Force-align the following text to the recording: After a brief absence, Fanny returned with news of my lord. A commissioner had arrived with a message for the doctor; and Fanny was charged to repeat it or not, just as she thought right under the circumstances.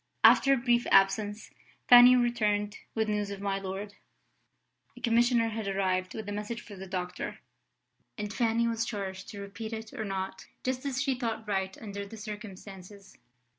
After 0.23 0.51
a 0.51 0.57
brief 0.57 0.87
absence, 0.89 1.51
Fanny 1.87 2.15
returned 2.15 2.79
with 2.95 3.07
news 3.07 3.29
of 3.29 3.39
my 3.39 3.59
lord. 3.59 3.93
A 4.97 4.99
commissioner 5.01 5.49
had 5.49 5.67
arrived 5.67 6.15
with 6.15 6.27
a 6.27 6.31
message 6.31 6.59
for 6.61 6.75
the 6.75 6.87
doctor; 6.87 7.37
and 8.17 8.33
Fanny 8.33 8.67
was 8.67 8.83
charged 8.83 9.29
to 9.29 9.39
repeat 9.41 9.73
it 9.73 9.93
or 9.93 10.03
not, 10.03 10.47
just 10.63 10.87
as 10.87 10.99
she 11.03 11.13
thought 11.13 11.47
right 11.47 11.77
under 11.79 12.03
the 12.03 12.17
circumstances. 12.17 13.19